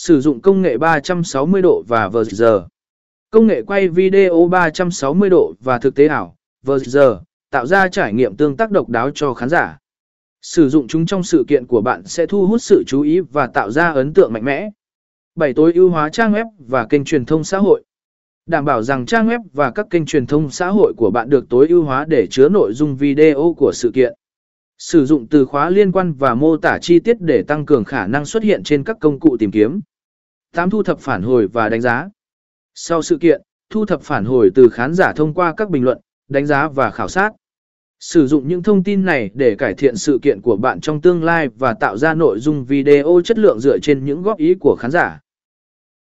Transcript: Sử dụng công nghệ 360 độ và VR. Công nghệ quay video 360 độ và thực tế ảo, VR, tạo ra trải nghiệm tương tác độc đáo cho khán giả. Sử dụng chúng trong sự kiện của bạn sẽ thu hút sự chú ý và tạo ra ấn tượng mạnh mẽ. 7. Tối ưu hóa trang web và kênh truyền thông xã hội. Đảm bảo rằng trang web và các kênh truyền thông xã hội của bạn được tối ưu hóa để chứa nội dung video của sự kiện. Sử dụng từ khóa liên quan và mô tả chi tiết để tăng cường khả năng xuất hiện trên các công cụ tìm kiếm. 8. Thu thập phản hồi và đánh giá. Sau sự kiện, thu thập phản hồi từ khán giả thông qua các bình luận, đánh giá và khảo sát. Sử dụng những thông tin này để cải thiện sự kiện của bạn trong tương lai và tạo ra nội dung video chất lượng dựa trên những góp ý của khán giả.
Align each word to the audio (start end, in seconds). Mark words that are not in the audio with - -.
Sử 0.00 0.20
dụng 0.20 0.40
công 0.40 0.62
nghệ 0.62 0.78
360 0.78 1.62
độ 1.62 1.82
và 1.88 2.08
VR. 2.08 2.44
Công 3.30 3.46
nghệ 3.46 3.62
quay 3.62 3.88
video 3.88 4.48
360 4.48 5.30
độ 5.30 5.54
và 5.60 5.78
thực 5.78 5.94
tế 5.94 6.06
ảo, 6.06 6.36
VR, 6.62 6.98
tạo 7.50 7.66
ra 7.66 7.88
trải 7.88 8.12
nghiệm 8.12 8.36
tương 8.36 8.56
tác 8.56 8.70
độc 8.70 8.88
đáo 8.88 9.10
cho 9.14 9.34
khán 9.34 9.48
giả. 9.48 9.78
Sử 10.42 10.68
dụng 10.68 10.88
chúng 10.88 11.06
trong 11.06 11.22
sự 11.22 11.44
kiện 11.48 11.66
của 11.66 11.80
bạn 11.80 12.02
sẽ 12.04 12.26
thu 12.26 12.46
hút 12.46 12.62
sự 12.62 12.84
chú 12.86 13.00
ý 13.00 13.20
và 13.20 13.46
tạo 13.46 13.70
ra 13.70 13.92
ấn 13.92 14.12
tượng 14.14 14.32
mạnh 14.32 14.44
mẽ. 14.44 14.70
7. 15.34 15.54
Tối 15.54 15.72
ưu 15.72 15.90
hóa 15.90 16.08
trang 16.08 16.32
web 16.32 16.46
và 16.58 16.86
kênh 16.86 17.04
truyền 17.04 17.24
thông 17.24 17.44
xã 17.44 17.58
hội. 17.58 17.84
Đảm 18.46 18.64
bảo 18.64 18.82
rằng 18.82 19.06
trang 19.06 19.28
web 19.28 19.40
và 19.52 19.70
các 19.70 19.86
kênh 19.90 20.06
truyền 20.06 20.26
thông 20.26 20.50
xã 20.50 20.68
hội 20.68 20.92
của 20.96 21.10
bạn 21.10 21.30
được 21.30 21.48
tối 21.48 21.68
ưu 21.68 21.82
hóa 21.82 22.04
để 22.04 22.26
chứa 22.30 22.48
nội 22.48 22.72
dung 22.72 22.96
video 22.96 23.54
của 23.58 23.72
sự 23.74 23.90
kiện. 23.94 24.14
Sử 24.78 25.06
dụng 25.06 25.26
từ 25.26 25.44
khóa 25.44 25.70
liên 25.70 25.92
quan 25.92 26.12
và 26.12 26.34
mô 26.34 26.56
tả 26.56 26.78
chi 26.82 26.98
tiết 26.98 27.16
để 27.20 27.42
tăng 27.42 27.66
cường 27.66 27.84
khả 27.84 28.06
năng 28.06 28.24
xuất 28.24 28.42
hiện 28.42 28.62
trên 28.62 28.84
các 28.84 28.96
công 29.00 29.20
cụ 29.20 29.36
tìm 29.36 29.50
kiếm. 29.50 29.80
8. 30.54 30.70
Thu 30.70 30.82
thập 30.82 31.00
phản 31.00 31.22
hồi 31.22 31.46
và 31.46 31.68
đánh 31.68 31.80
giá. 31.80 32.08
Sau 32.74 33.02
sự 33.02 33.18
kiện, 33.18 33.42
thu 33.70 33.86
thập 33.86 34.02
phản 34.02 34.24
hồi 34.24 34.50
từ 34.54 34.68
khán 34.68 34.94
giả 34.94 35.12
thông 35.12 35.34
qua 35.34 35.54
các 35.56 35.70
bình 35.70 35.84
luận, 35.84 35.98
đánh 36.28 36.46
giá 36.46 36.68
và 36.68 36.90
khảo 36.90 37.08
sát. 37.08 37.30
Sử 38.00 38.26
dụng 38.26 38.48
những 38.48 38.62
thông 38.62 38.84
tin 38.84 39.04
này 39.04 39.30
để 39.34 39.54
cải 39.54 39.74
thiện 39.74 39.96
sự 39.96 40.18
kiện 40.22 40.40
của 40.40 40.56
bạn 40.56 40.80
trong 40.80 41.00
tương 41.00 41.24
lai 41.24 41.48
và 41.48 41.74
tạo 41.74 41.96
ra 41.96 42.14
nội 42.14 42.38
dung 42.38 42.64
video 42.64 43.20
chất 43.24 43.38
lượng 43.38 43.60
dựa 43.60 43.78
trên 43.78 44.04
những 44.04 44.22
góp 44.22 44.38
ý 44.38 44.54
của 44.54 44.76
khán 44.80 44.90
giả. 44.90 45.20